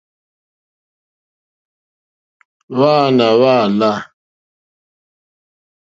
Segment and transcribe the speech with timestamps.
[2.75, 3.91] Hwáǎnà hwá láǃá.